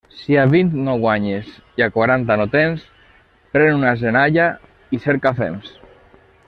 Si 0.19 0.35
a 0.43 0.43
vint 0.53 0.69
no 0.85 0.95
guanyes 1.03 1.51
i 1.81 1.85
a 1.87 1.89
quaranta 1.97 2.39
no 2.41 2.47
tens, 2.55 2.89
pren 3.57 3.79
una 3.83 3.95
senalla 4.05 4.51
i 4.99 5.05
cerca 5.05 5.37
fems. 5.43 5.73